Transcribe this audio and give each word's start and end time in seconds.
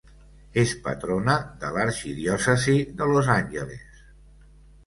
És 0.61 0.71
patrona 0.87 1.35
de 1.65 1.71
l'Arxidiòcesi 1.75 2.75
de 3.03 3.11
Los 3.13 3.33
Angeles. 3.37 4.05